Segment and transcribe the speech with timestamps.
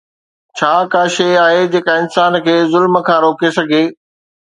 [0.57, 3.83] ڇا ڪا شيءِ آهي جيڪا انسان کي ظلم کان روڪي سگهي؟